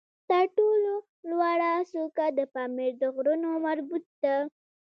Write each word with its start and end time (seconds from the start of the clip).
تر 0.29 0.43
ټولو 0.57 0.93
لوړه 1.29 1.71
څوکه 1.91 2.25
د 2.37 2.39
پامیر 2.53 2.91
د 3.01 3.03
غرونو 3.15 3.49
مربوط 3.65 4.05
ده 4.23 4.35